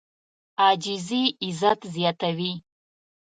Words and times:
عاجزي 0.65 1.23
عزت 1.43 1.79
زیاتوي. 1.95 2.53